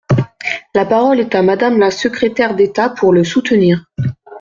La 0.73 0.83
parole 0.85 1.19
est 1.19 1.35
à 1.35 1.43
Madame 1.43 1.77
la 1.77 1.91
secrétaire 1.91 2.55
d’État 2.55 2.89
pour 2.89 3.13
le 3.13 3.23
soutenir. 3.23 3.85